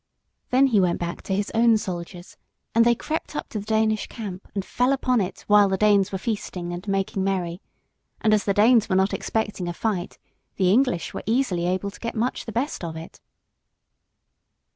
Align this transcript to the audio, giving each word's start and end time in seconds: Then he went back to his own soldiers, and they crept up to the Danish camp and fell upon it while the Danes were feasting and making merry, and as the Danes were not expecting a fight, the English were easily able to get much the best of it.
Then 0.49 0.65
he 0.65 0.79
went 0.79 0.97
back 0.97 1.21
to 1.21 1.35
his 1.35 1.51
own 1.53 1.77
soldiers, 1.77 2.35
and 2.73 2.83
they 2.83 2.95
crept 2.95 3.35
up 3.35 3.49
to 3.49 3.59
the 3.59 3.65
Danish 3.65 4.07
camp 4.07 4.47
and 4.55 4.65
fell 4.65 4.93
upon 4.93 5.21
it 5.21 5.41
while 5.45 5.69
the 5.69 5.77
Danes 5.77 6.11
were 6.11 6.17
feasting 6.17 6.73
and 6.73 6.87
making 6.87 7.23
merry, 7.23 7.61
and 8.19 8.33
as 8.33 8.45
the 8.45 8.53
Danes 8.55 8.89
were 8.89 8.95
not 8.95 9.13
expecting 9.13 9.67
a 9.67 9.73
fight, 9.73 10.17
the 10.55 10.71
English 10.71 11.13
were 11.13 11.21
easily 11.27 11.67
able 11.67 11.91
to 11.91 11.99
get 11.99 12.15
much 12.15 12.45
the 12.47 12.51
best 12.51 12.83
of 12.83 12.95
it. 12.95 13.21